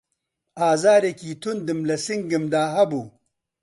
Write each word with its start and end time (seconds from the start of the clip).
ئازارێکی 0.61 1.31
توندم 1.41 1.79
له 1.89 1.95
سنگمدا 2.05 2.63
هەبوو 2.75 3.05